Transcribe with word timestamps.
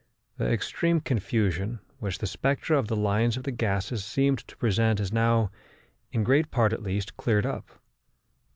The 0.37 0.49
extreme 0.49 0.99
confusion 1.01 1.79
which 1.99 2.17
the 2.17 2.25
spectra 2.25 2.75
of 2.75 2.87
the 2.87 2.95
lines 2.95 3.37
of 3.37 3.43
the 3.43 3.51
gases 3.51 4.03
seemed 4.03 4.39
to 4.47 4.57
present 4.57 4.99
is 4.99 5.13
now, 5.13 5.51
in 6.11 6.23
great 6.23 6.49
part 6.49 6.73
at 6.73 6.81
least, 6.81 7.17
cleared 7.17 7.45
up. 7.45 7.79